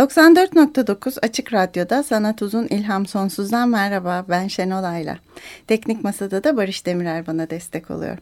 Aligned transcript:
94.9 0.00 1.18
Açık 1.22 1.52
Radyo'da 1.52 2.02
Sanat 2.02 2.42
Uzun 2.42 2.66
İlham 2.66 3.06
Sonsuz'dan 3.06 3.68
merhaba 3.68 4.24
ben 4.28 4.48
Şenol 4.48 4.84
Ayla. 4.84 5.18
Teknik 5.66 6.04
Masa'da 6.04 6.44
da 6.44 6.56
Barış 6.56 6.86
Demirer 6.86 7.26
bana 7.26 7.50
destek 7.50 7.90
oluyor. 7.90 8.18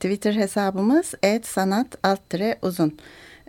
Twitter 0.00 0.34
hesabımız 0.34 1.14
@sanat_uzun. 1.42 2.88
Ee, 2.88 2.92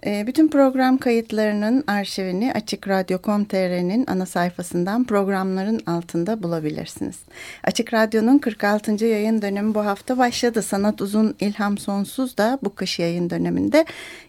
bütün 0.06 0.48
program 0.48 0.98
kayıtlarının 0.98 1.84
arşivini 1.88 2.54
Açık 2.54 2.88
Radyo.com.tr'nin 2.88 4.06
ana 4.08 4.26
sayfasından 4.26 5.04
programların 5.04 5.82
altında 5.86 6.44
bulabilirsiniz. 6.44 7.20
Açık 7.64 7.94
Radyo'nun 7.94 8.38
46. 8.38 9.06
yayın 9.06 9.42
dönemi 9.42 9.76
bu 9.76 9.86
hafta 9.86 10.18
başladı. 10.18 10.62
Sanat 10.62 11.02
Uzun 11.02 11.36
İlham 11.40 11.78
Sonsuz 11.78 12.38
da 12.38 12.60
bu 12.64 12.76
kış 12.76 13.00
yayın 13.00 13.30
döneminde 13.30 13.86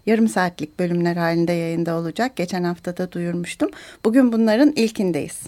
yarım 0.07 0.29
saatlik 0.29 0.79
bölümler 0.79 1.17
halinde 1.17 1.53
yayında 1.53 1.97
olacak. 1.97 2.37
Geçen 2.37 2.65
hafta 2.65 2.97
da 2.97 3.13
duyurmuştum. 3.13 3.71
Bugün 4.05 4.33
bunların 4.33 4.73
ilkindeyiz. 4.77 5.41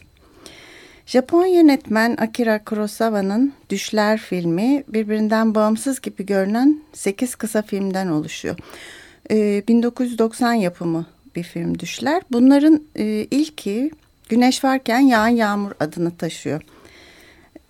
Japon 1.06 1.46
yönetmen 1.46 2.16
Akira 2.16 2.64
Kurosawa'nın 2.64 3.52
Düşler 3.70 4.18
filmi 4.18 4.84
birbirinden 4.88 5.54
bağımsız 5.54 6.00
gibi 6.00 6.26
görünen 6.26 6.80
8 6.92 7.34
kısa 7.34 7.62
filmden 7.62 8.08
oluşuyor. 8.08 8.56
1990 9.30 10.54
ee, 10.54 10.62
yapımı 10.62 11.06
bir 11.36 11.42
film 11.42 11.78
Düşler. 11.78 12.22
Bunların 12.32 12.82
e, 12.96 13.04
ilki 13.30 13.90
Güneş 14.28 14.64
Varken 14.64 15.00
Yağan 15.00 15.28
Yağmur 15.28 15.72
adını 15.80 16.16
taşıyor. 16.16 16.62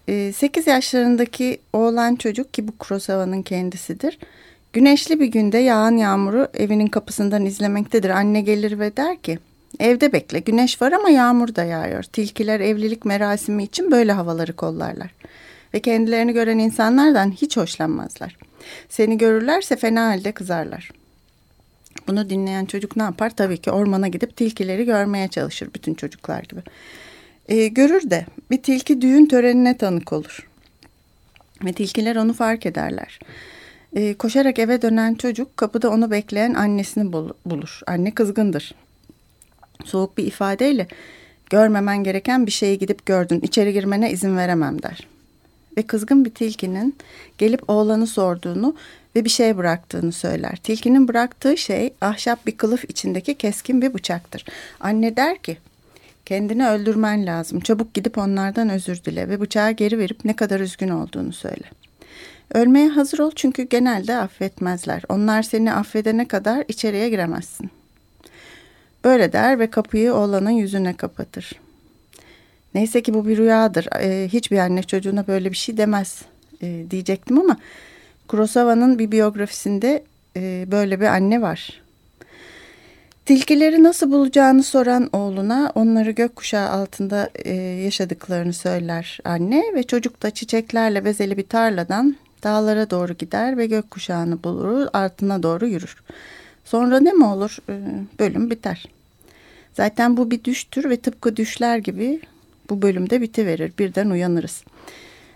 8 0.06 0.68
ee, 0.68 0.70
yaşlarındaki 0.70 1.58
oğlan 1.72 2.16
çocuk 2.16 2.54
ki 2.54 2.68
bu 2.68 2.72
Kurosawa'nın 2.78 3.42
kendisidir. 3.42 4.18
Güneşli 4.72 5.20
bir 5.20 5.26
günde 5.26 5.58
yağan 5.58 5.96
yağmuru 5.96 6.48
evinin 6.54 6.86
kapısından 6.86 7.46
izlemektedir. 7.46 8.10
Anne 8.10 8.40
gelir 8.40 8.78
ve 8.78 8.96
der 8.96 9.16
ki 9.16 9.38
evde 9.80 10.12
bekle 10.12 10.38
güneş 10.38 10.82
var 10.82 10.92
ama 10.92 11.10
yağmur 11.10 11.54
da 11.54 11.64
yağıyor. 11.64 12.02
Tilkiler 12.02 12.60
evlilik 12.60 13.04
merasimi 13.04 13.64
için 13.64 13.90
böyle 13.90 14.12
havaları 14.12 14.56
kollarlar. 14.56 15.14
Ve 15.74 15.80
kendilerini 15.80 16.32
gören 16.32 16.58
insanlardan 16.58 17.30
hiç 17.30 17.56
hoşlanmazlar. 17.56 18.36
Seni 18.88 19.18
görürlerse 19.18 19.76
fena 19.76 20.06
halde 20.06 20.32
kızarlar. 20.32 20.90
Bunu 22.08 22.30
dinleyen 22.30 22.64
çocuk 22.64 22.96
ne 22.96 23.02
yapar? 23.02 23.36
Tabii 23.36 23.58
ki 23.58 23.70
ormana 23.70 24.08
gidip 24.08 24.36
tilkileri 24.36 24.84
görmeye 24.84 25.28
çalışır 25.28 25.68
bütün 25.74 25.94
çocuklar 25.94 26.42
gibi. 26.42 26.60
E, 27.48 27.68
görür 27.68 28.10
de 28.10 28.26
bir 28.50 28.62
tilki 28.62 29.00
düğün 29.00 29.26
törenine 29.26 29.76
tanık 29.76 30.12
olur. 30.12 30.48
Ve 31.64 31.72
tilkiler 31.72 32.16
onu 32.16 32.32
fark 32.32 32.66
ederler. 32.66 33.18
E, 33.96 34.14
koşarak 34.14 34.58
eve 34.58 34.82
dönen 34.82 35.14
çocuk 35.14 35.56
kapıda 35.56 35.90
onu 35.90 36.10
bekleyen 36.10 36.54
annesini 36.54 37.12
bul 37.12 37.30
bulur. 37.46 37.80
Anne 37.86 38.10
kızgındır. 38.10 38.74
Soğuk 39.84 40.18
bir 40.18 40.26
ifadeyle 40.26 40.86
görmemen 41.50 42.04
gereken 42.04 42.46
bir 42.46 42.50
şeyi 42.50 42.78
gidip 42.78 43.06
gördün. 43.06 43.40
İçeri 43.40 43.72
girmene 43.72 44.10
izin 44.10 44.36
veremem 44.36 44.82
der. 44.82 45.13
Ve 45.78 45.82
kızgın 45.82 46.24
bir 46.24 46.30
tilkinin 46.30 46.96
gelip 47.38 47.70
oğlanı 47.70 48.06
sorduğunu 48.06 48.74
ve 49.16 49.24
bir 49.24 49.30
şey 49.30 49.56
bıraktığını 49.56 50.12
söyler. 50.12 50.56
Tilkinin 50.56 51.08
bıraktığı 51.08 51.56
şey 51.56 51.92
ahşap 52.00 52.46
bir 52.46 52.56
kılıf 52.56 52.84
içindeki 52.84 53.34
keskin 53.34 53.82
bir 53.82 53.94
bıçaktır. 53.94 54.44
Anne 54.80 55.16
der 55.16 55.38
ki 55.38 55.58
kendini 56.26 56.68
öldürmen 56.68 57.26
lazım. 57.26 57.60
Çabuk 57.60 57.94
gidip 57.94 58.18
onlardan 58.18 58.68
özür 58.68 59.04
dile 59.04 59.28
ve 59.28 59.40
bıçağı 59.40 59.70
geri 59.70 59.98
verip 59.98 60.24
ne 60.24 60.36
kadar 60.36 60.60
üzgün 60.60 60.88
olduğunu 60.88 61.32
söyle. 61.32 61.64
Ölmeye 62.54 62.88
hazır 62.88 63.18
ol 63.18 63.30
çünkü 63.36 63.62
genelde 63.62 64.16
affetmezler. 64.16 65.02
Onlar 65.08 65.42
seni 65.42 65.72
affedene 65.72 66.28
kadar 66.28 66.64
içeriye 66.68 67.08
giremezsin. 67.08 67.70
Böyle 69.04 69.32
der 69.32 69.58
ve 69.58 69.70
kapıyı 69.70 70.14
oğlanın 70.14 70.50
yüzüne 70.50 70.96
kapatır. 70.96 71.63
Neyse 72.74 73.02
ki 73.02 73.14
bu 73.14 73.28
bir 73.28 73.36
rüyadır. 73.36 73.88
Ee, 74.00 74.28
hiçbir 74.28 74.58
anne 74.58 74.82
çocuğuna 74.82 75.26
böyle 75.26 75.50
bir 75.50 75.56
şey 75.56 75.76
demez 75.76 76.22
ee, 76.62 76.84
diyecektim 76.90 77.40
ama 77.40 77.56
Kurosawa'nın 78.28 78.98
bir 78.98 79.10
biyografisinde 79.10 80.04
e, 80.36 80.66
böyle 80.70 81.00
bir 81.00 81.06
anne 81.06 81.42
var. 81.42 81.82
Tilkileri 83.26 83.82
nasıl 83.82 84.12
bulacağını 84.12 84.62
soran 84.62 85.10
oğluna 85.12 85.72
onları 85.74 86.10
gökkuşağı 86.10 86.70
altında 86.70 87.30
e, 87.34 87.54
yaşadıklarını 87.54 88.52
söyler 88.52 89.18
anne 89.24 89.64
ve 89.74 89.82
çocuk 89.82 90.22
da 90.22 90.30
çiçeklerle 90.30 91.04
bezeli 91.04 91.36
bir 91.36 91.46
tarladan 91.46 92.16
dağlara 92.42 92.90
doğru 92.90 93.12
gider 93.12 93.58
ve 93.58 93.66
gökkuşağını 93.66 94.42
bulur 94.42 94.88
altına 94.92 95.42
doğru 95.42 95.66
yürür. 95.66 95.96
Sonra 96.64 97.00
ne 97.00 97.12
mi 97.12 97.24
olur? 97.24 97.58
E, 97.68 97.74
bölüm 98.18 98.50
biter. 98.50 98.84
Zaten 99.74 100.16
bu 100.16 100.30
bir 100.30 100.44
düştür 100.44 100.90
ve 100.90 100.96
tıpkı 100.96 101.36
düşler 101.36 101.78
gibi 101.78 102.20
bu 102.70 102.82
bölümde 102.82 103.20
bitiverir. 103.20 103.72
Birden 103.78 104.10
uyanırız. 104.10 104.64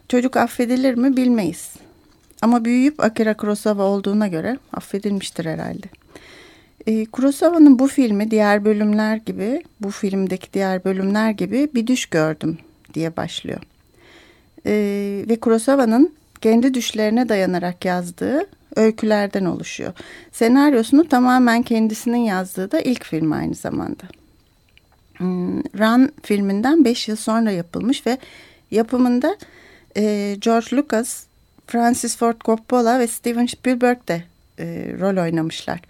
Çocuk 0.09 0.37
affedilir 0.37 0.95
mi 0.95 1.17
bilmeyiz. 1.17 1.73
Ama 2.43 2.65
büyüyüp 2.65 3.01
Akira 3.01 3.37
Kurosawa 3.37 3.83
olduğuna 3.83 4.29
göre 4.29 4.59
affedilmiştir 4.73 5.45
herhalde. 5.45 5.87
E, 6.87 7.07
Kurosawa'nın 7.07 7.79
bu 7.79 7.89
filmi 7.89 8.31
diğer 8.31 8.65
bölümler 8.65 9.17
gibi, 9.17 9.63
bu 9.81 9.91
filmdeki 9.91 10.53
diğer 10.53 10.85
bölümler 10.85 11.31
gibi 11.31 11.69
bir 11.75 11.87
düş 11.87 12.07
gördüm 12.07 12.59
diye 12.95 13.17
başlıyor. 13.17 13.61
E, 14.67 14.73
ve 15.29 15.41
Kurosawa'nın 15.41 16.13
kendi 16.41 16.75
düşlerine 16.75 17.29
dayanarak 17.29 17.85
yazdığı 17.85 18.47
öykülerden 18.77 19.45
oluşuyor. 19.45 19.93
Senaryosunu 20.33 21.09
tamamen 21.09 21.63
kendisinin 21.63 22.19
yazdığı 22.19 22.71
da 22.71 22.81
ilk 22.81 23.05
film 23.05 23.33
aynı 23.33 23.55
zamanda. 23.55 24.05
Run 25.79 26.13
filminden 26.23 26.85
5 26.85 27.09
yıl 27.09 27.17
sonra 27.17 27.51
yapılmış 27.51 28.07
ve 28.07 28.19
yapımında 28.71 29.37
e, 29.97 30.37
George 30.41 30.77
Lucas 30.77 31.25
Francis 31.67 32.17
Ford 32.17 32.41
Coppola 32.45 32.99
ve 32.99 33.07
Steven 33.07 33.47
Spielberg 33.47 34.09
de 34.09 34.23
e, 34.59 34.65
rol 35.01 35.23
oynamışlar. 35.23 35.81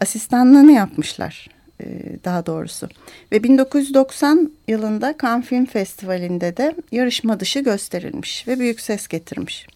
Asistanlığını 0.00 0.72
yapmışlar 0.72 1.48
e, 1.80 1.86
daha 2.24 2.46
doğrusu. 2.46 2.88
Ve 3.32 3.42
1990 3.42 4.52
yılında 4.68 5.14
Cannes 5.22 5.46
Film 5.46 5.66
Festivali'nde 5.66 6.56
de 6.56 6.74
yarışma 6.92 7.40
dışı 7.40 7.60
gösterilmiş 7.60 8.48
ve 8.48 8.58
büyük 8.58 8.80
ses 8.80 9.08
getirmiş. 9.08 9.66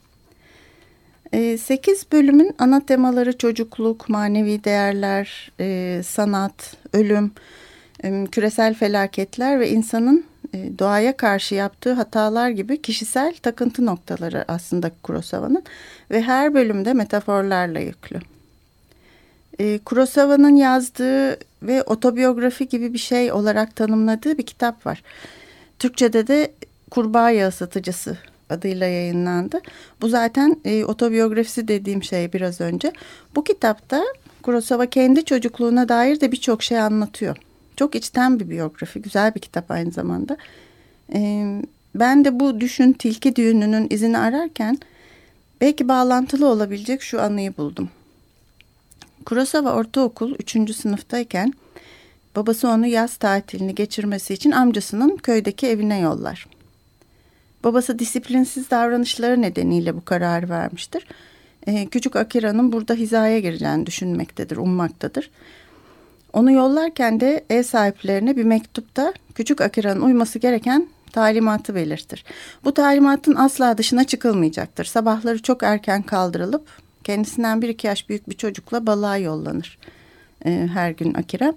E, 1.33 1.59
8 1.59 2.13
bölümün 2.13 2.55
ana 2.59 2.87
temaları 2.87 3.39
çocukluk, 3.39 4.09
manevi 4.09 4.65
değerler, 4.65 5.53
e, 5.61 6.01
sanat, 6.05 6.77
ölüm, 6.93 7.27
e, 7.27 7.62
küresel 8.31 8.75
felaketler 8.75 9.61
ve 9.61 9.71
insanın 9.71 10.25
e, 10.55 10.79
doğaya 10.79 11.17
karşı 11.17 11.55
yaptığı 11.55 11.93
hatalar 11.93 12.51
gibi 12.51 12.83
kişisel 12.83 13.35
takıntı 13.43 13.87
noktaları 13.87 14.45
aslında 14.49 14.91
Kurosawa'nın 15.03 15.63
ve 16.11 16.23
her 16.23 16.55
bölümde 16.55 16.93
metaforlarla 16.93 17.79
yüklü. 17.79 18.21
E, 19.59 19.79
Kurosawa'nın 19.79 20.57
yazdığı 20.57 21.39
ve 21.63 21.83
otobiyografi 21.83 22.69
gibi 22.69 22.93
bir 22.93 22.99
şey 22.99 23.33
olarak 23.33 23.77
tanımladığı 23.77 24.39
bir 24.39 24.47
kitap 24.47 24.87
var. 24.87 25.03
Türkçe'de 25.79 26.27
de 26.27 26.53
Kurbağa 26.91 27.31
Yağı 27.31 27.53
Satıcısı 27.53 28.19
adıyla 28.51 28.87
yayınlandı. 28.87 29.61
Bu 30.01 30.09
zaten 30.09 30.57
e, 30.65 30.85
otobiyografisi 30.85 31.69
dediğim 31.69 32.03
şey 32.03 32.33
biraz 32.33 32.61
önce. 32.61 32.93
Bu 33.37 33.45
kitapta 33.45 34.05
Kurosawa 34.43 34.87
kendi 34.87 35.25
çocukluğuna 35.25 35.89
dair 35.89 36.21
de 36.21 36.33
birçok 36.33 36.63
şey 36.63 36.79
anlatıyor. 36.79 37.37
Çok 37.77 37.95
içten 37.95 38.41
bir 38.41 38.51
biyografi. 38.51 39.03
Güzel 39.03 39.35
bir 39.35 39.41
kitap 39.41 39.71
aynı 39.71 39.91
zamanda. 39.91 40.37
Ee, 41.15 41.63
ben 41.95 42.25
de 42.25 42.41
bu 42.41 42.61
Düşün 42.61 42.93
Tilki 42.93 43.37
Düğünü'nün 43.37 43.87
izini 43.91 44.19
ararken 44.19 44.79
belki 45.61 45.89
bağlantılı 45.89 46.49
olabilecek 46.49 47.03
şu 47.03 47.23
anıyı 47.23 47.57
buldum. 47.57 47.91
Kurosawa 49.27 49.75
ortaokul 49.75 50.35
3. 50.39 50.75
sınıftayken 50.77 51.53
babası 52.37 52.69
onu 52.69 52.87
yaz 52.87 53.17
tatilini 53.17 53.75
geçirmesi 53.75 54.35
için 54.35 54.51
amcasının 54.51 55.17
köydeki 55.17 55.67
evine 55.67 55.99
yollar. 55.99 56.47
Babası 57.65 57.99
disiplinsiz 57.99 58.71
davranışları 58.71 59.43
nedeniyle 59.43 59.97
bu 59.97 60.05
kararı 60.05 60.49
vermiştir. 60.49 61.07
e, 61.67 61.87
küçük 61.87 62.17
Akira'nın 62.17 62.73
burada 62.73 62.95
hizaya 62.95 63.41
gireceğini 63.41 63.87
düşünmektedir, 63.87 64.57
ummaktadır. 64.57 65.31
Onu 66.33 66.53
yollarken 66.53 67.21
de 67.21 67.45
ev 67.51 67.63
sahiplerine 67.63 68.37
bir 68.37 68.45
mektupta 68.45 69.13
küçük 69.35 69.61
Akira'nın 69.61 70.01
uyması 70.01 70.39
gereken 70.39 70.89
talimatı 71.13 71.75
belirtir. 71.75 72.25
Bu 72.65 72.75
talimatın 72.75 73.35
asla 73.35 73.79
dışına 73.79 74.05
çıkılmayacaktır. 74.05 74.85
Sabahları 74.85 75.43
çok 75.43 75.63
erken 75.63 76.03
kaldırılıp 76.03 76.69
kendisinden 77.05 77.63
bir 77.63 77.69
iki 77.69 77.87
yaş 77.87 78.09
büyük 78.09 78.29
bir 78.31 78.35
çocukla 78.35 78.87
balığa 78.87 79.17
yollanır 79.17 79.79
e, 80.45 80.69
her 80.73 80.91
gün 80.91 81.15
Akira. 81.15 81.55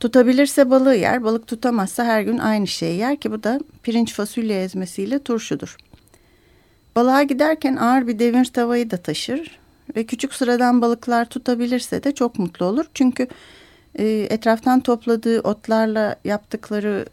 Tutabilirse 0.00 0.70
balığı 0.70 0.94
yer, 0.94 1.24
balık 1.24 1.46
tutamazsa 1.46 2.04
her 2.04 2.22
gün 2.22 2.38
aynı 2.38 2.66
şeyi 2.66 2.98
yer 2.98 3.16
ki 3.16 3.30
bu 3.30 3.42
da 3.42 3.60
pirinç 3.82 4.14
fasulye 4.14 4.62
ezmesiyle 4.62 5.18
turşudur. 5.18 5.76
Balığa 6.96 7.22
giderken 7.22 7.76
ağır 7.76 8.06
bir 8.06 8.18
demir 8.18 8.44
tavayı 8.44 8.90
da 8.90 8.96
taşır 8.96 9.58
ve 9.96 10.04
küçük 10.04 10.34
sıradan 10.34 10.82
balıklar 10.82 11.24
tutabilirse 11.24 12.02
de 12.02 12.14
çok 12.14 12.38
mutlu 12.38 12.66
olur. 12.66 12.84
Çünkü 12.94 13.28
etraftan 14.30 14.80
topladığı 14.80 15.40
otlarla 15.40 16.16
yaptıkları 16.24 17.06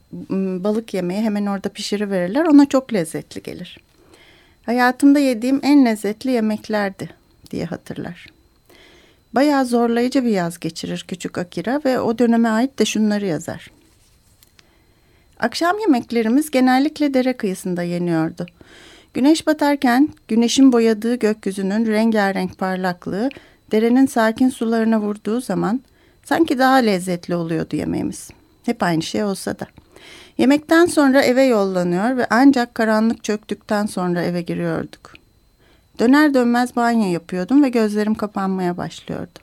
balık 0.63 0.93
yemeği 0.93 1.21
hemen 1.21 1.45
orada 1.45 1.69
pişiriverirler. 1.69 2.45
Ona 2.45 2.65
çok 2.65 2.93
lezzetli 2.93 3.43
gelir. 3.43 3.79
Hayatımda 4.65 5.19
yediğim 5.19 5.59
en 5.63 5.85
lezzetli 5.85 6.31
yemeklerdi 6.31 7.09
diye 7.51 7.65
hatırlar. 7.65 8.25
Bayağı 9.33 9.65
zorlayıcı 9.65 10.23
bir 10.23 10.29
yaz 10.29 10.59
geçirir 10.59 11.05
küçük 11.07 11.37
Akira 11.37 11.81
ve 11.85 11.99
o 11.99 12.17
döneme 12.17 12.49
ait 12.49 12.79
de 12.79 12.85
şunları 12.85 13.25
yazar. 13.25 13.71
Akşam 15.39 15.79
yemeklerimiz 15.79 16.51
genellikle 16.51 17.13
dere 17.13 17.33
kıyısında 17.33 17.83
yeniyordu. 17.83 18.45
Güneş 19.13 19.47
batarken 19.47 20.09
güneşin 20.27 20.71
boyadığı 20.71 21.15
gökyüzünün 21.15 21.85
rengarenk 21.85 22.57
parlaklığı 22.57 23.29
derenin 23.71 24.05
sakin 24.05 24.49
sularına 24.49 25.01
vurduğu 25.01 25.41
zaman 25.41 25.81
sanki 26.25 26.59
daha 26.59 26.75
lezzetli 26.75 27.35
oluyordu 27.35 27.75
yemeğimiz. 27.75 28.29
Hep 28.65 28.83
aynı 28.83 29.01
şey 29.01 29.23
olsa 29.23 29.59
da. 29.59 29.67
Yemekten 30.37 30.85
sonra 30.85 31.21
eve 31.21 31.43
yollanıyor 31.43 32.17
ve 32.17 32.27
ancak 32.29 32.75
karanlık 32.75 33.23
çöktükten 33.23 33.85
sonra 33.85 34.23
eve 34.23 34.41
giriyorduk. 34.41 35.13
Döner 35.99 36.33
dönmez 36.33 36.75
banyo 36.75 37.11
yapıyordum 37.11 37.63
ve 37.63 37.69
gözlerim 37.69 38.15
kapanmaya 38.15 38.77
başlıyordu. 38.77 39.39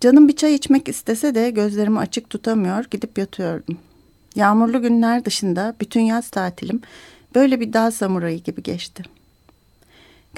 Canım 0.00 0.28
bir 0.28 0.36
çay 0.36 0.54
içmek 0.54 0.88
istese 0.88 1.34
de 1.34 1.50
gözlerimi 1.50 1.98
açık 1.98 2.30
tutamıyor, 2.30 2.84
gidip 2.90 3.18
yatıyordum. 3.18 3.78
Yağmurlu 4.34 4.82
günler 4.82 5.24
dışında 5.24 5.74
bütün 5.80 6.00
yaz 6.00 6.30
tatilim 6.30 6.82
böyle 7.34 7.60
bir 7.60 7.72
dağ 7.72 7.90
samurayı 7.90 8.42
gibi 8.42 8.62
geçti. 8.62 9.02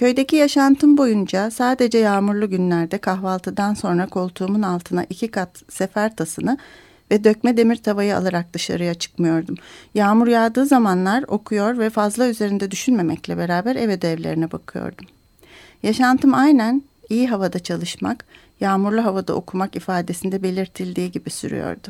Köydeki 0.00 0.36
yaşantım 0.36 0.96
boyunca 0.96 1.50
sadece 1.50 1.98
yağmurlu 1.98 2.50
günlerde 2.50 2.98
kahvaltıdan 2.98 3.74
sonra 3.74 4.06
koltuğumun 4.06 4.62
altına 4.62 5.04
iki 5.10 5.30
kat 5.30 5.62
sefer 5.68 6.16
tasını 6.16 6.58
ve 7.10 7.24
dökme 7.24 7.56
demir 7.56 7.76
tavayı 7.76 8.16
alarak 8.16 8.54
dışarıya 8.54 8.94
çıkmıyordum. 8.94 9.54
Yağmur 9.94 10.26
yağdığı 10.26 10.66
zamanlar 10.66 11.24
okuyor 11.28 11.78
ve 11.78 11.90
fazla 11.90 12.28
üzerinde 12.28 12.70
düşünmemekle 12.70 13.38
beraber 13.38 13.76
ev 13.76 13.90
ödevlerine 13.90 14.52
bakıyordum. 14.52 15.06
Yaşantım 15.82 16.34
aynen 16.34 16.82
iyi 17.10 17.28
havada 17.28 17.58
çalışmak, 17.58 18.24
yağmurlu 18.60 19.04
havada 19.04 19.34
okumak 19.34 19.76
ifadesinde 19.76 20.42
belirtildiği 20.42 21.10
gibi 21.10 21.30
sürüyordu. 21.30 21.88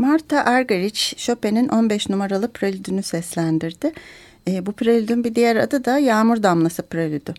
Marta 0.00 0.44
Argerich 0.44 1.16
Chopin'in 1.16 1.68
15 1.68 2.08
numaralı 2.08 2.52
prelüdünü 2.52 3.02
seslendirdi. 3.02 3.92
E, 4.48 4.66
bu 4.66 4.72
prelüdün 4.72 5.24
bir 5.24 5.34
diğer 5.34 5.56
adı 5.56 5.84
da 5.84 5.98
Yağmur 5.98 6.42
Damlası 6.42 6.82
Prelüdü. 6.82 7.34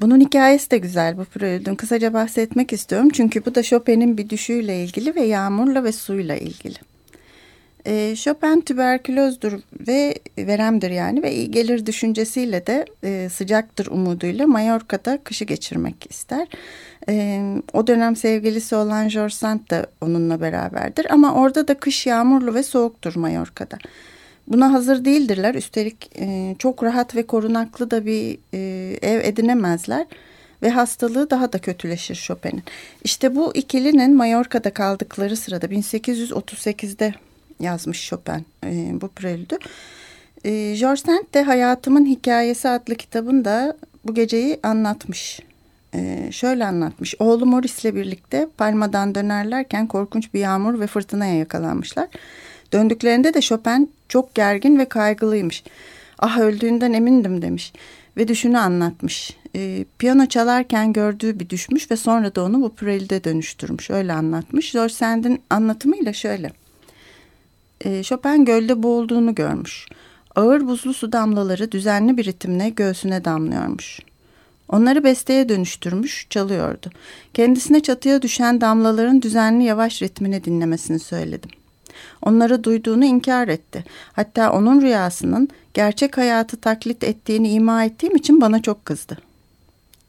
Bunun 0.00 0.20
hikayesi 0.20 0.70
de 0.70 0.78
güzel 0.78 1.18
bu 1.18 1.24
prelüdün. 1.24 1.74
Kısaca 1.74 2.12
bahsetmek 2.12 2.72
istiyorum 2.72 3.08
çünkü 3.12 3.44
bu 3.44 3.54
da 3.54 3.62
Chopin'in 3.62 4.18
bir 4.18 4.30
düşüyle 4.30 4.84
ilgili 4.84 5.14
ve 5.14 5.20
yağmurla 5.20 5.84
ve 5.84 5.92
suyla 5.92 6.36
ilgili. 6.36 6.89
E, 7.86 8.16
Chopin 8.16 8.60
tüberkülözdür 8.60 9.62
ve 9.88 10.14
veremdir 10.38 10.90
yani 10.90 11.22
ve 11.22 11.34
iyi 11.34 11.50
gelir 11.50 11.86
düşüncesiyle 11.86 12.66
de 12.66 12.84
e, 13.04 13.28
sıcaktır 13.28 13.86
umuduyla 13.86 14.46
Mallorca'da 14.46 15.18
kışı 15.24 15.44
geçirmek 15.44 16.06
ister. 16.10 16.48
E, 17.08 17.42
o 17.72 17.86
dönem 17.86 18.16
sevgilisi 18.16 18.76
olan 18.76 19.08
George 19.08 19.34
Sand 19.34 19.60
da 19.70 19.86
onunla 20.00 20.40
beraberdir 20.40 21.12
ama 21.12 21.34
orada 21.34 21.68
da 21.68 21.74
kış 21.74 22.06
yağmurlu 22.06 22.54
ve 22.54 22.62
soğuktur 22.62 23.16
Mallorca'da. 23.16 23.78
Buna 24.46 24.72
hazır 24.72 25.04
değildirler. 25.04 25.54
Üstelik 25.54 26.10
e, 26.18 26.56
çok 26.58 26.82
rahat 26.82 27.16
ve 27.16 27.22
korunaklı 27.22 27.90
da 27.90 28.06
bir 28.06 28.38
e, 28.54 28.58
ev 29.02 29.20
edinemezler 29.24 30.06
ve 30.62 30.70
hastalığı 30.70 31.30
daha 31.30 31.52
da 31.52 31.58
kötüleşir 31.58 32.14
Chopin'in. 32.14 32.62
İşte 33.04 33.36
bu 33.36 33.54
ikilinin 33.54 34.16
Mallorca'da 34.16 34.70
kaldıkları 34.70 35.36
sırada 35.36 35.66
1838'de 35.66 37.14
yazmış 37.60 38.08
Chopin 38.08 38.46
e, 38.64 39.00
bu 39.00 39.08
prelüdü. 39.08 39.58
E, 40.44 40.76
George 40.76 41.00
Sand 41.00 41.34
de 41.34 41.42
Hayatımın 41.42 42.06
Hikayesi 42.06 42.68
adlı 42.68 42.94
kitabında 42.94 43.76
bu 44.04 44.14
geceyi 44.14 44.60
anlatmış. 44.62 45.40
E, 45.94 46.28
şöyle 46.32 46.66
anlatmış. 46.66 47.14
Oğlu 47.18 47.46
Morris'le 47.46 47.84
birlikte 47.84 48.48
Palma'dan 48.56 49.14
dönerlerken 49.14 49.86
korkunç 49.86 50.34
bir 50.34 50.40
yağmur 50.40 50.80
ve 50.80 50.86
fırtınaya 50.86 51.34
yakalanmışlar. 51.34 52.08
Döndüklerinde 52.72 53.34
de 53.34 53.40
Chopin 53.40 53.92
çok 54.08 54.34
gergin 54.34 54.78
ve 54.78 54.84
kaygılıymış. 54.84 55.64
Ah 56.18 56.38
öldüğünden 56.38 56.92
emindim 56.92 57.42
demiş 57.42 57.72
ve 58.16 58.28
düşünü 58.28 58.58
anlatmış. 58.58 59.36
E, 59.56 59.84
piyano 59.98 60.26
çalarken 60.26 60.92
gördüğü 60.92 61.40
bir 61.40 61.50
düşmüş 61.50 61.90
ve 61.90 61.96
sonra 61.96 62.34
da 62.34 62.44
onu 62.44 62.62
bu 62.62 62.74
prelüde 62.74 63.24
dönüştürmüş. 63.24 63.90
Öyle 63.90 64.12
anlatmış. 64.12 64.72
George 64.72 64.92
Sand'in 64.94 65.42
anlatımıyla 65.50 66.12
şöyle 66.12 66.59
e, 67.84 68.02
Chopin 68.02 68.44
gölde 68.44 68.82
boğulduğunu 68.82 69.34
görmüş. 69.34 69.86
Ağır 70.36 70.66
buzlu 70.66 70.94
su 70.94 71.12
damlaları 71.12 71.72
düzenli 71.72 72.16
bir 72.16 72.24
ritimle 72.24 72.68
göğsüne 72.68 73.24
damlıyormuş. 73.24 74.00
Onları 74.68 75.04
besteye 75.04 75.48
dönüştürmüş, 75.48 76.26
çalıyordu. 76.30 76.90
Kendisine 77.34 77.80
çatıya 77.80 78.22
düşen 78.22 78.60
damlaların 78.60 79.22
düzenli 79.22 79.64
yavaş 79.64 80.02
ritmini 80.02 80.44
dinlemesini 80.44 80.98
söyledim. 80.98 81.50
Onları 82.22 82.64
duyduğunu 82.64 83.04
inkar 83.04 83.48
etti. 83.48 83.84
Hatta 84.12 84.52
onun 84.52 84.82
rüyasının 84.82 85.48
gerçek 85.74 86.16
hayatı 86.16 86.56
taklit 86.56 87.04
ettiğini 87.04 87.50
ima 87.50 87.84
ettiğim 87.84 88.16
için 88.16 88.40
bana 88.40 88.62
çok 88.62 88.84
kızdı. 88.84 89.29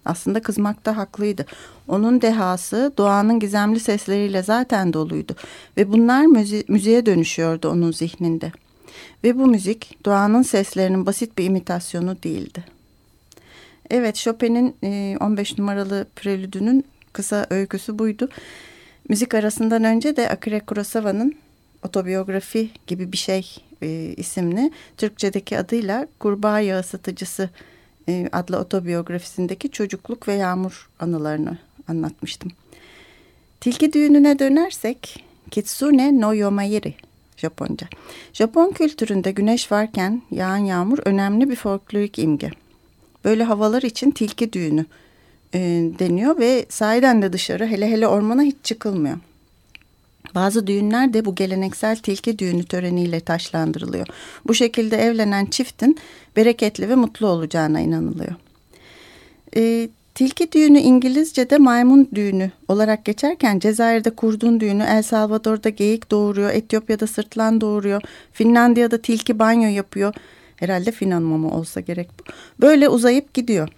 Aslında 0.05 0.41
kızmakta 0.41 0.98
haklıydı. 0.98 1.46
Onun 1.88 2.22
dehası 2.22 2.93
doğanın 2.98 3.39
gizemli 3.39 3.79
sesleriyle 3.79 4.43
zaten 4.43 4.93
doluydu 4.93 5.36
ve 5.77 5.91
bunlar 5.91 6.25
müzi 6.25 6.63
müziğe 6.67 7.05
dönüşüyordu 7.05 7.70
onun 7.70 7.91
zihninde. 7.91 8.51
Ve 9.24 9.39
bu 9.39 9.48
müzik 9.48 9.98
doğanın 10.05 10.41
seslerinin 10.41 11.05
basit 11.05 11.38
bir 11.38 11.46
imitasyonu 11.46 12.24
değildi. 12.24 12.63
Evet 13.89 14.15
Chopin'in 14.15 14.75
15 15.17 15.58
numaralı 15.58 16.08
prelüdünün 16.15 16.86
kısa 17.13 17.48
öyküsü 17.50 18.00
buydu. 18.00 18.29
Müzik 19.10 19.34
arasından 19.34 19.84
önce 19.84 20.15
de 20.15 20.29
Akira 20.29 20.65
Kurosawa'nın 20.65 21.36
otobiyografi 21.86 22.70
gibi 22.88 23.12
bir 23.12 23.17
şey 23.17 23.55
e, 23.81 24.13
isimli 24.17 24.72
Türkçedeki 24.98 25.58
adıyla 25.58 26.08
Kurbağa 26.20 26.60
Yağı 26.60 26.84
Satıcısı 26.84 27.50
e, 28.10 28.29
adlı 28.31 28.58
otobiyografisindeki 28.58 29.70
çocukluk 29.70 30.27
ve 30.27 30.34
yağmur 30.34 30.89
anılarını 31.00 31.58
anlatmıştım. 31.88 32.51
Tilki 33.62 33.93
düğününe 33.93 34.39
dönersek 34.39 35.24
Kitsune 35.51 36.22
no 36.22 36.36
Yomayiri 36.36 36.93
Japonca. 37.38 37.88
Japon 38.34 38.72
kültüründe 38.72 39.31
güneş 39.31 39.72
varken 39.72 40.22
yağan 40.31 40.58
yağmur 40.58 41.00
önemli 41.05 41.50
bir 41.50 41.55
folklorik 41.55 42.20
imge. 42.20 42.50
Böyle 43.25 43.43
havalar 43.43 43.81
için 43.81 44.12
tilki 44.12 44.53
düğünü 44.53 44.86
e, 45.53 45.60
deniyor 46.00 46.39
ve 46.39 46.65
sahiden 46.70 47.22
de 47.22 47.34
dışarı 47.34 47.67
hele 47.67 47.91
hele 47.91 48.08
ormana 48.08 48.41
hiç 48.41 48.55
çıkılmıyor. 48.63 49.17
Bazı 50.36 50.68
düğünler 50.68 51.13
de 51.13 51.25
bu 51.25 51.36
geleneksel 51.36 51.96
tilki 51.96 52.40
düğünü 52.40 52.63
töreniyle 52.63 53.20
taşlandırılıyor. 53.20 54.08
Bu 54.48 54.54
şekilde 54.54 54.98
evlenen 54.98 55.46
çiftin 55.46 55.98
bereketli 56.36 56.90
ve 56.90 56.96
mutlu 56.96 57.28
olacağına 57.28 57.80
inanılıyor. 57.80 58.36
E, 59.56 59.90
tilki 60.16 60.51
düğünü 60.51 60.80
İngilizce'de 60.80 61.58
maymun 61.58 62.10
düğünü 62.16 62.51
olarak 62.68 63.06
geçerken 63.06 63.60
Cezayir'de 63.60 64.10
kurdun 64.10 64.60
düğünü, 64.60 64.84
El 64.84 65.04
Salvador'da 65.04 65.70
geyik 65.70 66.12
doğuruyor, 66.12 66.50
Etiyopya'da 66.50 67.08
sırtlan 67.08 67.62
doğuruyor, 67.62 68.01
Finlandiya'da 68.34 68.98
tilki 68.98 69.40
banyo 69.40 69.70
yapıyor. 69.70 70.13
Herhalde 70.56 70.92
Finan 70.92 71.24
mama 71.24 71.51
olsa 71.51 71.80
gerek 71.80 72.10
bu. 72.20 72.24
Böyle 72.62 72.90
uzayıp 72.90 73.34
gidiyor. 73.34 73.70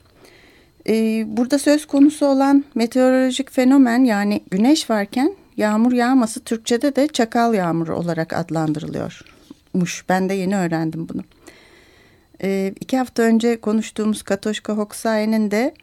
Ee, 0.88 1.25
burada 1.27 1.59
söz 1.59 1.85
konusu 1.85 2.25
olan 2.25 2.63
meteorolojik 2.75 3.51
fenomen 3.51 4.03
yani 4.03 4.41
güneş 4.51 4.89
varken 4.89 5.35
yağmur 5.57 5.91
yağması 5.91 6.43
Türkçe'de 6.43 6.95
de 6.95 7.07
çakal 7.07 7.53
yağmuru 7.53 7.95
olarak 7.95 8.33
adlandırılıyormuş. 8.33 10.05
Ben 10.10 10.29
de 10.29 10.33
yeni 10.33 10.57
öğrendim 10.57 11.10
bunu. 11.10 11.22
Ee, 12.43 12.74
iki 12.79 12.98
hafta 12.98 13.24
önce 13.24 13.62
konuştuğumuz 13.62 14.24
Katoşka 14.24 14.77
Hoksaye'nin 14.77 15.51
de 15.51 15.74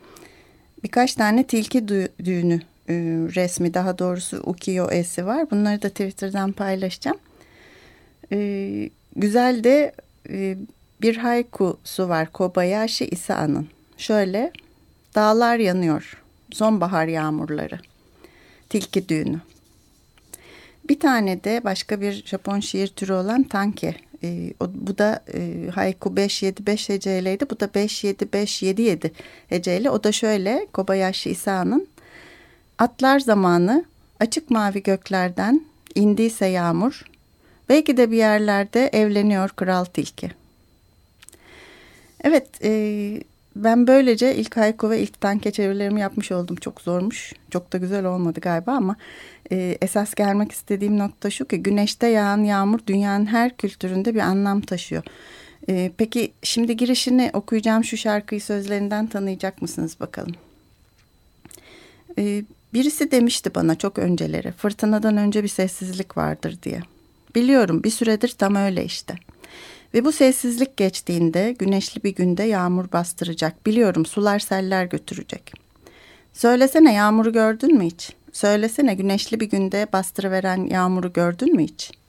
birkaç 0.84 1.14
tane 1.14 1.46
tilki 1.46 1.88
düğünü 2.24 2.60
e, 2.88 2.94
resmi 3.34 3.74
daha 3.74 3.98
doğrusu 3.98 4.36
ukiyo-esi 4.36 5.26
var. 5.26 5.50
Bunları 5.50 5.82
da 5.82 5.88
Twitter'dan 5.88 6.52
paylaşacağım. 6.52 7.18
Ee, 8.32 8.90
güzel 9.16 9.64
de 9.64 9.92
e, 10.28 10.56
bir 11.02 11.16
haikusu 11.16 12.08
var 12.08 12.32
Kobayashi 12.32 13.06
Isaa'nın. 13.06 13.68
Şöyle 13.96 14.52
dağlar 15.14 15.56
yanıyor 15.56 16.22
sonbahar 16.52 17.06
yağmurları 17.06 17.78
tilki 18.68 19.08
düğünü. 19.08 19.40
Bir 20.90 21.00
tane 21.00 21.44
de 21.44 21.60
başka 21.64 22.00
bir 22.00 22.12
Japon 22.26 22.60
şiir 22.60 22.88
türü 22.88 23.12
olan 23.12 23.42
tanke. 23.42 23.94
E, 24.22 24.52
o, 24.60 24.66
bu 24.74 24.98
da 24.98 25.24
e, 25.34 25.70
haiku 25.74 26.08
5-7-5 26.08 26.88
heceleydi. 26.88 27.50
Bu 27.50 27.60
da 27.60 27.64
5-7-5-7-7 27.64 29.10
heceyle. 29.48 29.90
O 29.90 30.04
da 30.04 30.12
şöyle 30.12 30.66
Kobayashi 30.72 31.30
Isa'nın 31.30 31.88
Atlar 32.78 33.20
zamanı 33.20 33.84
açık 34.20 34.50
mavi 34.50 34.82
göklerden 34.82 35.64
indiyse 35.94 36.46
yağmur. 36.46 37.04
Belki 37.68 37.96
de 37.96 38.10
bir 38.10 38.16
yerlerde 38.16 38.86
evleniyor 38.86 39.48
kral 39.48 39.84
tilki. 39.84 40.30
Evet, 42.24 42.46
e, 42.64 42.70
ben 43.64 43.86
böylece 43.86 44.34
ilk 44.34 44.56
haiku 44.56 44.90
ve 44.90 45.00
ilk 45.00 45.20
tanke 45.20 45.50
çevirilerimi 45.50 46.00
yapmış 46.00 46.32
oldum. 46.32 46.56
Çok 46.56 46.80
zormuş. 46.80 47.32
Çok 47.50 47.72
da 47.72 47.78
güzel 47.78 48.04
olmadı 48.04 48.40
galiba 48.40 48.72
ama 48.72 48.96
e, 49.52 49.78
esas 49.82 50.14
gelmek 50.14 50.52
istediğim 50.52 50.98
nokta 50.98 51.30
şu 51.30 51.44
ki 51.44 51.62
güneşte 51.62 52.06
yağan 52.06 52.44
yağmur 52.44 52.80
dünyanın 52.86 53.26
her 53.26 53.56
kültüründe 53.56 54.14
bir 54.14 54.20
anlam 54.20 54.60
taşıyor. 54.60 55.02
E, 55.68 55.92
peki 55.96 56.32
şimdi 56.42 56.76
girişini 56.76 57.30
okuyacağım 57.32 57.84
şu 57.84 57.96
şarkıyı 57.96 58.40
sözlerinden 58.40 59.06
tanıyacak 59.06 59.62
mısınız 59.62 59.96
bakalım? 60.00 60.34
E, 62.18 62.42
birisi 62.74 63.10
demişti 63.10 63.54
bana 63.54 63.74
çok 63.74 63.98
önceleri 63.98 64.52
fırtınadan 64.52 65.16
önce 65.16 65.42
bir 65.42 65.48
sessizlik 65.48 66.16
vardır 66.16 66.58
diye. 66.62 66.80
Biliyorum 67.34 67.82
bir 67.82 67.90
süredir 67.90 68.28
tam 68.38 68.54
öyle 68.54 68.84
işte. 68.84 69.14
Ve 69.94 70.04
bu 70.04 70.12
sessizlik 70.12 70.76
geçtiğinde 70.76 71.56
güneşli 71.58 72.02
bir 72.02 72.14
günde 72.14 72.42
yağmur 72.42 72.92
bastıracak. 72.92 73.66
Biliyorum 73.66 74.06
sular 74.06 74.38
seller 74.38 74.84
götürecek. 74.84 75.52
Söylesene 76.32 76.94
yağmuru 76.94 77.32
gördün 77.32 77.78
mü 77.78 77.84
hiç? 77.84 78.12
Söylesene 78.32 78.94
güneşli 78.94 79.40
bir 79.40 79.50
günde 79.50 79.86
bastırıveren 79.92 80.66
yağmuru 80.66 81.12
gördün 81.12 81.56
mü 81.56 81.62
hiç?'' 81.62 82.00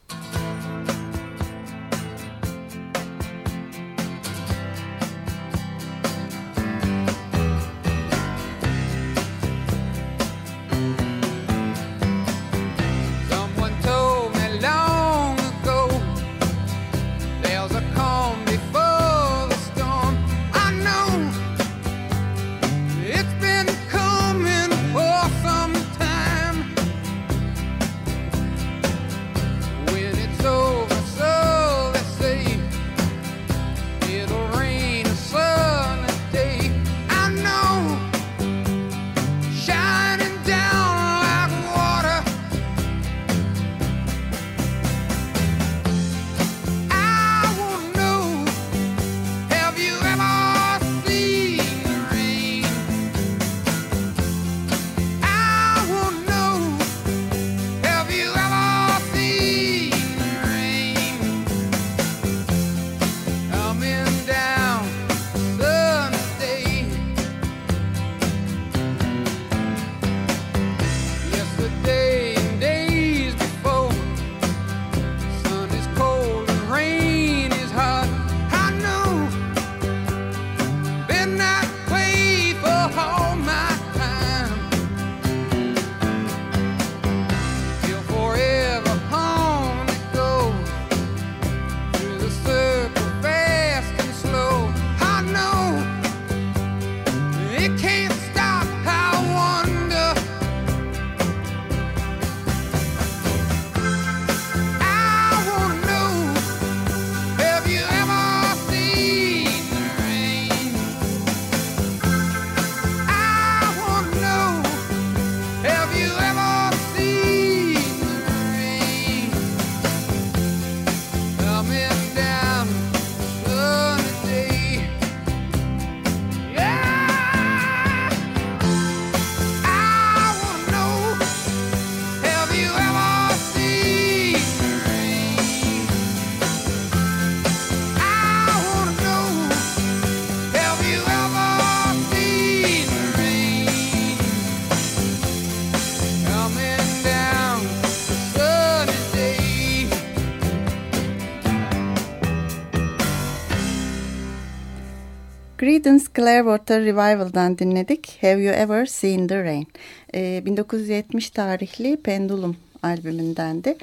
Clearwater 156.16 156.82
Revival'dan 156.82 157.58
dinledik. 157.58 158.18
Have 158.22 158.44
You 158.44 158.54
Ever 158.54 158.86
Seen 158.86 159.28
the 159.28 159.44
Rain? 159.44 159.68
E, 160.16 160.46
1970 160.46 161.30
tarihli 161.30 161.98
Pendulum 161.98 162.58
albümündendi. 162.84 163.78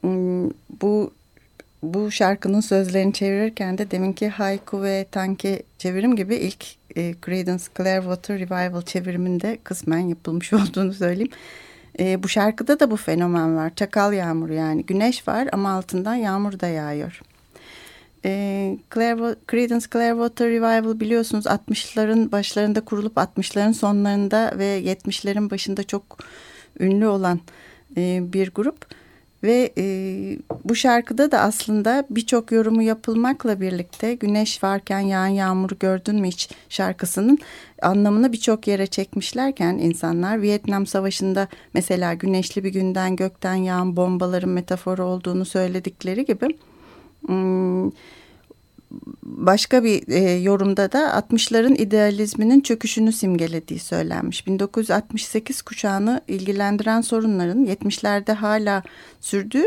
Hmm, 0.00 0.50
bu 0.82 1.12
bu 1.82 2.10
şarkının 2.10 2.60
sözlerini 2.60 3.12
çevirirken 3.12 3.78
de 3.78 3.90
deminki 3.90 4.28
Haiku 4.28 4.82
ve 4.82 5.06
Tanke 5.10 5.62
çevirim 5.78 6.16
gibi 6.16 6.36
ilk 6.36 6.64
e, 6.96 7.14
Creedence 7.26 7.64
Clearwater 7.76 8.38
Revival 8.38 8.82
çeviriminde 8.82 9.58
kısmen 9.64 9.98
yapılmış 9.98 10.52
olduğunu 10.52 10.94
söyleyeyim. 10.94 11.32
E, 12.00 12.22
bu 12.22 12.28
şarkıda 12.28 12.80
da 12.80 12.90
bu 12.90 12.96
fenomen 12.96 13.56
var. 13.56 13.74
Çakal 13.74 14.12
yağmuru 14.12 14.54
yani. 14.54 14.86
Güneş 14.86 15.28
var 15.28 15.48
ama 15.52 15.70
altından 15.70 16.14
yağmur 16.14 16.60
da 16.60 16.66
yağıyor. 16.66 17.20
E, 18.24 18.78
Creedence 19.50 19.86
Clearwater 19.92 20.48
Revival 20.48 21.00
biliyorsunuz 21.00 21.46
60'ların 21.46 22.32
başlarında 22.32 22.80
kurulup 22.80 23.16
60'ların 23.16 23.74
sonlarında 23.74 24.52
ve 24.58 24.82
70'lerin 24.82 25.50
başında 25.50 25.82
çok 25.82 26.18
ünlü 26.80 27.06
olan 27.06 27.40
e, 27.96 28.20
bir 28.32 28.50
grup. 28.50 28.86
Ve 29.42 29.72
e, 29.78 29.84
bu 30.64 30.74
şarkıda 30.74 31.32
da 31.32 31.40
aslında 31.40 32.04
birçok 32.10 32.52
yorumu 32.52 32.82
yapılmakla 32.82 33.60
birlikte 33.60 34.14
Güneş 34.14 34.62
varken 34.62 35.00
yağan 35.00 35.26
yağmuru 35.26 35.78
gördün 35.78 36.20
mü 36.20 36.28
hiç 36.28 36.50
şarkısının 36.68 37.38
anlamını 37.82 38.32
birçok 38.32 38.66
yere 38.66 38.86
çekmişlerken 38.86 39.74
insanlar 39.74 40.42
Vietnam 40.42 40.86
Savaşı'nda 40.86 41.48
mesela 41.74 42.14
güneşli 42.14 42.64
bir 42.64 42.72
günden 42.72 43.16
gökten 43.16 43.54
yağan 43.54 43.96
bombaların 43.96 44.50
metaforu 44.50 45.04
olduğunu 45.04 45.44
söyledikleri 45.44 46.24
gibi 46.24 46.48
başka 49.22 49.84
bir 49.84 50.08
e, 50.08 50.30
yorumda 50.30 50.92
da 50.92 51.24
60'ların 51.30 51.74
idealizminin 51.74 52.60
çöküşünü 52.60 53.12
simgelediği 53.12 53.80
söylenmiş. 53.80 54.46
1968 54.46 55.62
kuşağını 55.62 56.20
ilgilendiren 56.28 57.00
sorunların 57.00 57.66
70'lerde 57.66 58.32
hala 58.32 58.82
sürdüğü 59.20 59.64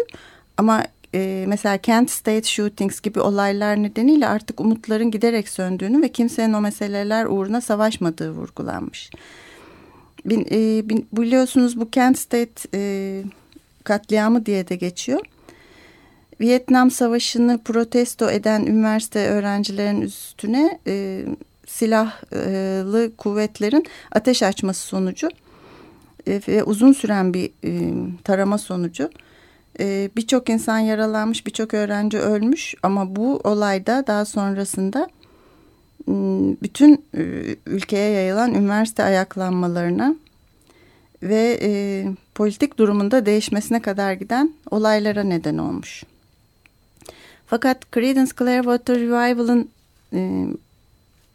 ama 0.57 0.83
e, 1.15 1.45
mesela 1.47 1.77
Kent 1.77 2.11
State 2.11 2.43
Shootings 2.43 3.01
gibi 3.01 3.19
olaylar 3.19 3.83
nedeniyle 3.83 4.27
artık 4.27 4.59
umutların 4.59 5.11
giderek 5.11 5.49
söndüğünü 5.49 6.01
ve 6.01 6.09
kimsenin 6.09 6.53
o 6.53 6.61
meseleler 6.61 7.25
uğruna 7.25 7.61
savaşmadığı 7.61 8.31
vurgulanmış. 8.31 9.11
Bin, 10.25 10.47
e, 10.51 10.89
bin, 10.89 11.07
biliyorsunuz 11.13 11.79
bu 11.79 11.89
Kent 11.89 12.19
State 12.19 12.69
e, 12.73 13.23
katliamı 13.83 14.45
diye 14.45 14.67
de 14.67 14.75
geçiyor. 14.75 15.21
Vietnam 16.41 16.91
Savaşı'nı 16.91 17.57
protesto 17.57 18.31
eden 18.31 18.65
üniversite 18.65 19.27
öğrencilerin 19.27 20.01
üstüne 20.01 20.79
e, 20.87 21.25
silahlı 21.67 23.11
kuvvetlerin 23.17 23.85
ateş 24.11 24.43
açması 24.43 24.87
sonucu 24.87 25.29
e, 26.27 26.41
ve 26.47 26.63
uzun 26.63 26.93
süren 26.93 27.33
bir 27.33 27.51
e, 27.63 27.93
tarama 28.23 28.57
sonucu 28.57 29.09
e, 29.79 30.09
birçok 30.15 30.49
insan 30.49 30.79
yaralanmış, 30.79 31.45
birçok 31.45 31.73
öğrenci 31.73 32.19
ölmüş 32.19 32.75
ama 32.83 33.15
bu 33.15 33.37
olayda 33.43 34.07
daha 34.07 34.25
sonrasında 34.25 35.09
bütün 36.63 37.05
e, 37.17 37.21
ülkeye 37.65 38.11
yayılan 38.11 38.53
üniversite 38.53 39.03
ayaklanmalarına 39.03 40.15
ve 41.23 41.59
e, 41.61 42.05
politik 42.35 42.79
durumunda 42.79 43.25
değişmesine 43.25 43.81
kadar 43.81 44.13
giden 44.13 44.53
olaylara 44.71 45.23
neden 45.23 45.57
olmuş. 45.57 46.03
Fakat 47.51 47.91
Creedence 47.93 48.31
Clearwater 48.39 48.99
Revival'ın 48.99 49.69
e, 50.13 50.45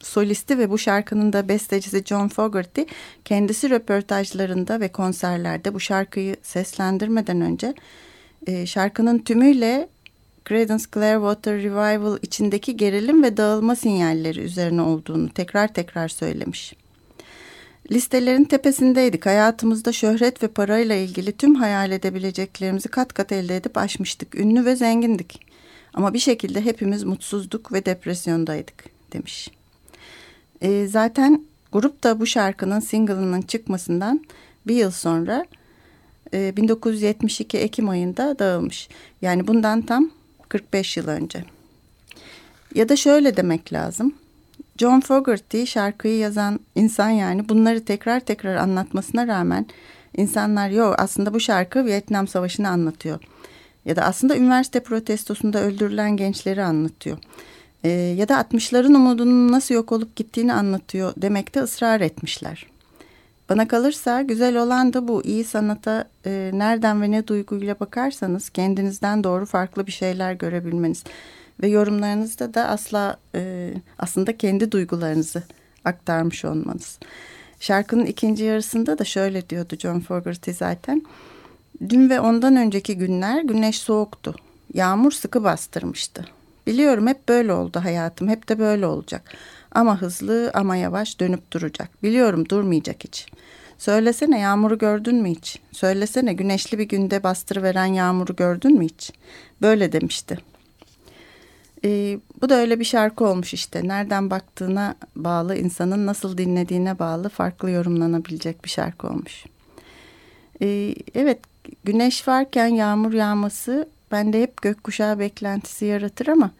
solisti 0.00 0.58
ve 0.58 0.70
bu 0.70 0.78
şarkının 0.78 1.32
da 1.32 1.48
bestecisi 1.48 2.04
John 2.04 2.28
Fogerty 2.28 2.82
kendisi 3.24 3.70
röportajlarında 3.70 4.80
ve 4.80 4.88
konserlerde 4.88 5.74
bu 5.74 5.80
şarkıyı 5.80 6.36
seslendirmeden 6.42 7.40
önce 7.40 7.74
e, 8.46 8.66
şarkının 8.66 9.18
tümüyle 9.18 9.88
Creedence 10.48 10.84
Clearwater 10.94 11.62
Revival 11.62 12.18
içindeki 12.22 12.76
gerilim 12.76 13.22
ve 13.22 13.36
dağılma 13.36 13.76
sinyalleri 13.76 14.40
üzerine 14.40 14.82
olduğunu 14.82 15.28
tekrar 15.28 15.74
tekrar 15.74 16.08
söylemiş. 16.08 16.74
Listelerin 17.92 18.44
tepesindeydik. 18.44 19.26
Hayatımızda 19.26 19.92
şöhret 19.92 20.42
ve 20.42 20.48
parayla 20.48 20.94
ilgili 20.94 21.32
tüm 21.32 21.54
hayal 21.54 21.90
edebileceklerimizi 21.90 22.88
kat 22.88 23.12
kat 23.12 23.32
elde 23.32 23.56
edip 23.56 23.78
aşmıştık. 23.78 24.34
Ünlü 24.34 24.64
ve 24.64 24.76
zengindik. 24.76 25.46
Ama 25.96 26.14
bir 26.14 26.18
şekilde 26.18 26.64
hepimiz 26.64 27.04
mutsuzduk 27.04 27.72
ve 27.72 27.86
depresyondaydık 27.86 28.84
demiş. 29.12 29.50
E, 30.60 30.86
zaten 30.86 31.44
grup 31.72 32.02
da 32.02 32.20
bu 32.20 32.26
şarkının 32.26 32.80
single'ının 32.80 33.42
çıkmasından 33.42 34.24
bir 34.66 34.74
yıl 34.74 34.90
sonra 34.90 35.46
e, 36.34 36.56
1972 36.56 37.58
Ekim 37.58 37.88
ayında 37.88 38.38
dağılmış. 38.38 38.88
Yani 39.22 39.46
bundan 39.46 39.82
tam 39.82 40.10
45 40.48 40.96
yıl 40.96 41.08
önce. 41.08 41.44
Ya 42.74 42.88
da 42.88 42.96
şöyle 42.96 43.36
demek 43.36 43.72
lazım. 43.72 44.14
John 44.78 45.00
Fogerty 45.00 45.64
şarkıyı 45.64 46.18
yazan 46.18 46.60
insan 46.74 47.10
yani 47.10 47.48
bunları 47.48 47.84
tekrar 47.84 48.20
tekrar 48.20 48.56
anlatmasına 48.56 49.26
rağmen 49.26 49.66
insanlar 50.16 50.70
yok 50.70 50.94
aslında 50.98 51.34
bu 51.34 51.40
şarkı 51.40 51.84
Vietnam 51.84 52.28
Savaşı'nı 52.28 52.68
anlatıyor 52.68 53.20
ya 53.86 53.96
da 53.96 54.02
aslında 54.02 54.36
üniversite 54.36 54.80
protestosunda 54.80 55.60
öldürülen 55.60 56.16
gençleri 56.16 56.62
anlatıyor. 56.62 57.18
E, 57.84 57.88
ya 57.90 58.28
da 58.28 58.34
60'ların 58.40 58.96
umudunun 58.96 59.52
nasıl 59.52 59.74
yok 59.74 59.92
olup 59.92 60.16
gittiğini 60.16 60.52
anlatıyor 60.52 61.12
demekte 61.16 61.60
ısrar 61.60 62.00
etmişler. 62.00 62.66
Bana 63.48 63.68
kalırsa 63.68 64.22
güzel 64.22 64.56
olan 64.56 64.92
da 64.92 65.08
bu 65.08 65.24
iyi 65.24 65.44
sanata 65.44 66.04
e, 66.26 66.50
nereden 66.54 67.02
ve 67.02 67.10
ne 67.10 67.26
duyguyla 67.26 67.80
bakarsanız 67.80 68.50
kendinizden 68.50 69.24
doğru 69.24 69.46
farklı 69.46 69.86
bir 69.86 69.92
şeyler 69.92 70.32
görebilmeniz 70.32 71.04
ve 71.62 71.68
yorumlarınızda 71.68 72.54
da 72.54 72.68
asla 72.68 73.16
e, 73.34 73.72
aslında 73.98 74.36
kendi 74.36 74.72
duygularınızı 74.72 75.42
aktarmış 75.84 76.44
olmanız. 76.44 76.98
Şarkının 77.60 78.06
ikinci 78.06 78.44
yarısında 78.44 78.98
da 78.98 79.04
şöyle 79.04 79.50
diyordu 79.50 79.76
John 79.78 80.00
Fogerty 80.00 80.50
zaten. 80.50 81.02
Dün 81.80 82.10
ve 82.10 82.20
ondan 82.20 82.56
önceki 82.56 82.96
günler 82.96 83.42
güneş 83.42 83.78
soğuktu. 83.78 84.34
Yağmur 84.74 85.12
sıkı 85.12 85.44
bastırmıştı. 85.44 86.24
Biliyorum 86.66 87.06
hep 87.06 87.28
böyle 87.28 87.52
oldu 87.52 87.80
hayatım, 87.84 88.28
hep 88.28 88.48
de 88.48 88.58
böyle 88.58 88.86
olacak. 88.86 89.36
Ama 89.72 90.00
hızlı 90.00 90.50
ama 90.54 90.76
yavaş 90.76 91.20
dönüp 91.20 91.52
duracak. 91.52 92.02
Biliyorum 92.02 92.48
durmayacak 92.48 93.04
hiç. 93.04 93.26
Söylesene 93.78 94.40
yağmuru 94.40 94.78
gördün 94.78 95.16
mü 95.16 95.30
hiç? 95.30 95.58
Söylesene 95.72 96.32
güneşli 96.32 96.78
bir 96.78 96.88
günde 96.88 97.22
bastırıveren 97.22 97.86
yağmuru 97.86 98.36
gördün 98.36 98.78
mü 98.78 98.84
hiç? 98.84 99.12
Böyle 99.62 99.92
demişti. 99.92 100.38
Ee, 101.84 102.18
bu 102.42 102.48
da 102.48 102.54
öyle 102.54 102.80
bir 102.80 102.84
şarkı 102.84 103.24
olmuş 103.24 103.54
işte. 103.54 103.88
Nereden 103.88 104.30
baktığına 104.30 104.94
bağlı, 105.16 105.56
insanın 105.56 106.06
nasıl 106.06 106.38
dinlediğine 106.38 106.98
bağlı 106.98 107.28
farklı 107.28 107.70
yorumlanabilecek 107.70 108.64
bir 108.64 108.70
şarkı 108.70 109.08
olmuş. 109.08 109.44
Ee, 110.62 110.94
evet 111.14 111.38
güneş 111.84 112.28
varken 112.28 112.66
yağmur 112.66 113.12
yağması 113.12 113.88
bende 114.12 114.42
hep 114.42 114.62
gökkuşağı 114.62 115.18
beklentisi 115.18 115.84
yaratır 115.84 116.26
ama 116.26 116.50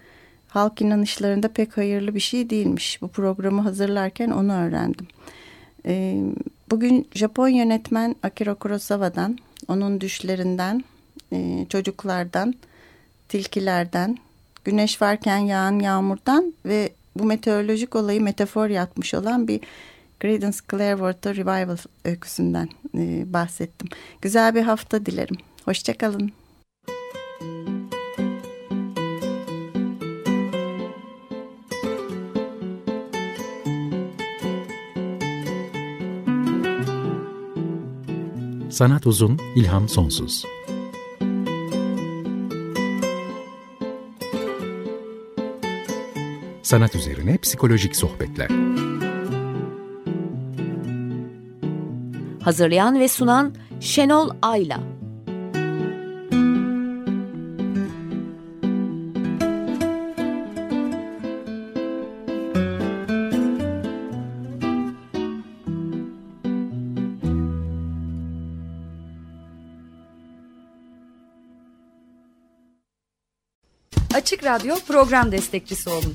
halk 0.49 0.81
inanışlarında 0.81 1.49
pek 1.49 1.77
hayırlı 1.77 2.15
bir 2.15 2.21
şey 2.21 2.51
değilmiş. 2.51 3.03
Bu 3.03 3.09
programı 3.09 3.63
hazırlarken 3.63 4.31
onu 4.31 4.53
öğrendim. 4.53 5.07
Ee, 5.87 6.23
bugün 6.71 7.09
Japon 7.15 7.49
yönetmen 7.49 8.17
Akira 8.23 8.55
Kurosawa'dan, 8.55 9.39
onun 9.69 10.01
düşlerinden, 10.01 10.85
e, 11.33 11.67
çocuklardan, 11.69 12.55
tilkilerden, 13.29 14.19
güneş 14.65 15.03
varken 15.03 15.39
yağan 15.39 15.79
yağmurdan 15.79 16.55
ve 16.65 16.93
bu 17.17 17.25
meteorolojik 17.25 17.97
olayı 17.97 18.23
metafor 18.23 18.69
yapmış 18.69 19.15
olan 19.15 19.49
bir 19.49 19.61
Creedence 20.21 20.59
Clearwater 20.71 21.37
Revival 21.37 21.77
öyküsünden 22.05 22.69
e, 22.95 23.33
bahsettim. 23.33 23.89
Güzel 24.23 24.55
bir 24.55 24.63
hafta 24.63 25.07
dilerim. 25.07 25.37
Hoşçakalın. 25.65 26.33
Sanat 38.71 39.07
uzun, 39.07 39.39
ilham 39.55 39.89
sonsuz. 39.89 40.45
Sanat 46.63 46.95
üzerine 46.95 47.39
psikolojik 47.39 47.97
sohbetler. 47.97 48.49
Hazırlayan 52.47 53.01
ve 53.01 53.09
sunan 53.09 53.55
Şenol 53.81 54.31
Ayla. 54.43 54.81
Açık 74.15 74.45
Radyo 74.45 74.75
program 74.89 75.33
destekçisi 75.33 75.91
olun 75.91 76.15